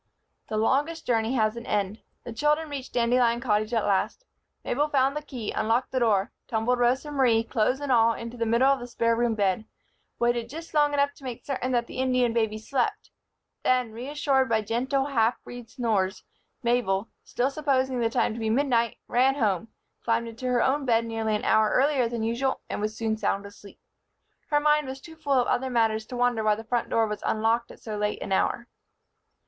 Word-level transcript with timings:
The 0.49 0.57
longest 0.57 1.05
journey 1.05 1.35
has 1.35 1.55
an 1.55 1.67
end. 1.67 2.01
The 2.23 2.33
children 2.33 2.71
reached 2.71 2.93
Dandelion 2.93 3.39
Cottage 3.39 3.71
at 3.71 3.85
last. 3.85 4.25
Mabel 4.65 4.87
found 4.89 5.15
the 5.15 5.21
key, 5.21 5.51
unlocked 5.51 5.91
the 5.91 5.99
door, 5.99 6.31
tumbled 6.47 6.79
Rosa 6.79 7.11
Marie, 7.11 7.43
clothes 7.43 7.79
and 7.79 7.91
all, 7.91 8.13
into 8.13 8.35
the 8.35 8.47
middle 8.47 8.71
of 8.73 8.79
the 8.79 8.87
spare 8.87 9.15
room 9.15 9.35
bed; 9.35 9.63
waited 10.17 10.49
just 10.49 10.73
long 10.73 10.95
enough 10.95 11.13
to 11.13 11.23
make 11.23 11.45
certain 11.45 11.71
that 11.73 11.85
the 11.85 11.99
Indian 11.99 12.33
baby 12.33 12.57
slept; 12.57 13.11
then, 13.61 13.91
reassured 13.91 14.49
by 14.49 14.61
gentle, 14.61 15.05
half 15.05 15.35
breed 15.43 15.69
snores, 15.69 16.23
Mabel, 16.63 17.09
still 17.23 17.51
supposing 17.51 17.99
the 17.99 18.09
time 18.09 18.33
to 18.33 18.39
be 18.39 18.49
midnight, 18.49 18.97
ran 19.07 19.35
home, 19.35 19.67
climbed 20.03 20.27
into 20.27 20.47
her 20.47 20.63
own 20.63 20.83
bed 20.83 21.05
nearly 21.05 21.35
an 21.35 21.45
hour 21.45 21.69
earlier 21.73 22.09
than 22.09 22.23
usual 22.23 22.61
and 22.71 22.81
was 22.81 22.97
soon 22.97 23.17
sound 23.17 23.45
asleep. 23.45 23.79
Her 24.49 24.59
mind 24.59 24.87
was 24.87 24.99
too 24.99 25.15
full 25.15 25.33
of 25.39 25.45
other 25.45 25.69
matters 25.69 26.07
to 26.07 26.17
wonder 26.17 26.43
why 26.43 26.55
the 26.55 26.63
front 26.63 26.89
door 26.89 27.05
was 27.05 27.21
unlocked 27.23 27.69
at 27.69 27.79
so 27.83 27.97
late 27.99 28.19
an 28.23 28.31
hour. 28.31 28.67